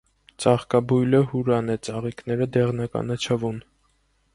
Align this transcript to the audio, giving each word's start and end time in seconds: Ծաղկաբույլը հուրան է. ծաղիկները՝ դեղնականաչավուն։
Ծաղկաբույլը 0.45 1.21
հուրան 1.33 1.71
է. 1.75 1.77
ծաղիկները՝ 1.89 2.51
դեղնականաչավուն։ 2.59 3.67